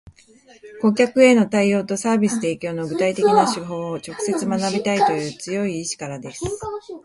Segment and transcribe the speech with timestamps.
[0.81, 6.41] 顧客への対応とサービス提供の具体的な手法を直接学びたいという強い意志からです